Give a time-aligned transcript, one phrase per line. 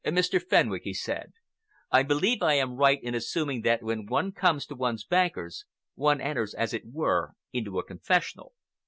[0.03, 0.41] "Mr.
[0.41, 1.31] Fenwick," he said,
[1.91, 6.19] "I believe I am right in assuming that when one comes to one's bankers, one
[6.19, 8.53] enters, as it were, into a confessional.